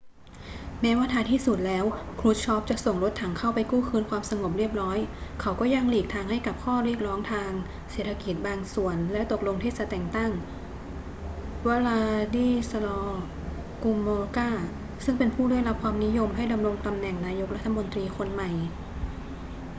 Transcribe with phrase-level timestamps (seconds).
[0.81, 1.85] แม้ว่าท้ายที่สุดแล้ว
[2.19, 4.97] krushchev จะส่งรถถังเข้าไปกู้คืนความสงบเรียบร้อย
[5.41, 7.51] เขาก็ยังหลีกทางให้กับข้อเรียกร้องทาง
[7.91, 10.31] เศรษฐกิจบางส่วนและตกลงที่จะแต่งตั้ง
[11.65, 13.09] wladyslaw
[13.83, 14.51] gomulka
[15.05, 18.49] ซึ่งเป็นผู้ได้รับความนิยมให้ดำรงตำแหน่งนายกรัฐมนตรีคนใหม่